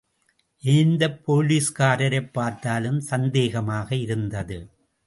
[0.63, 4.59] எந்தப் போலீஸ்காரரைப் பார்த்தாலும் சந்தேகமாக இருந்தது.